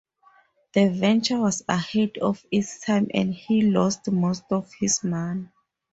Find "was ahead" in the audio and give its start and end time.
1.39-2.17